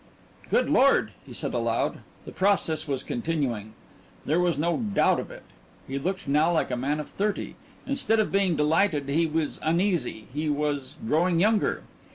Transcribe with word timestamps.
"Good 0.49 0.67
Lord!" 0.67 1.11
he 1.27 1.31
said 1.31 1.53
aloud. 1.53 1.99
The 2.25 2.31
process 2.31 2.87
was 2.87 3.03
continuing. 3.03 3.75
There 4.25 4.39
was 4.39 4.57
no 4.57 4.77
doubt 4.77 5.19
of 5.19 5.29
it 5.29 5.43
he 5.87 5.99
looked 5.99 6.27
now 6.27 6.51
like 6.51 6.71
a 6.71 6.75
man 6.75 6.99
of 6.99 7.07
thirty. 7.07 7.55
Instead 7.85 8.19
of 8.19 8.31
being 8.31 8.55
delighted, 8.55 9.09
he 9.09 9.27
was 9.27 9.59
uneasy 9.61 10.25
he 10.33 10.49
was 10.49 10.95
growing 11.05 11.39
younger. 11.39 11.83